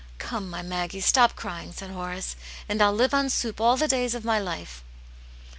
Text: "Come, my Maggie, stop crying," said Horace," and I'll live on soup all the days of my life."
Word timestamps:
"Come, 0.31 0.49
my 0.49 0.63
Maggie, 0.63 0.99
stop 0.99 1.35
crying," 1.35 1.73
said 1.73 1.91
Horace," 1.91 2.35
and 2.67 2.81
I'll 2.81 2.91
live 2.91 3.13
on 3.13 3.29
soup 3.29 3.61
all 3.61 3.77
the 3.77 3.87
days 3.87 4.15
of 4.15 4.25
my 4.25 4.39
life." 4.39 4.83